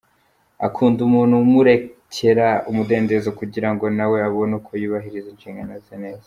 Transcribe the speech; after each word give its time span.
Akunda 0.67 0.99
umuntu 1.07 1.33
umurekera 1.45 2.47
umudendezo 2.69 3.29
kugira 3.39 3.69
ngo 3.73 3.85
na 3.97 4.05
we 4.11 4.17
abone 4.27 4.53
uko 4.59 4.71
yubahiriza 4.81 5.29
inshingano 5.31 5.73
ze 5.85 5.95
neza. 6.03 6.19